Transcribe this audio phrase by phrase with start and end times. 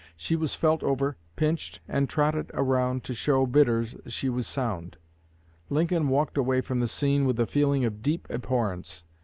[0.17, 4.97] She was felt over, pinched, and trotted around to show bidders she was sound.
[5.69, 9.03] Lincoln walked away from the scene with a feeling of deep abhorrence.